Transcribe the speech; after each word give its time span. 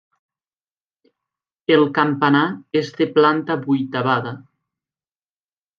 El 1.75 1.85
campanar 1.99 2.43
és 2.83 2.91
de 2.97 3.09
planta 3.19 3.61
vuitavada. 3.69 4.37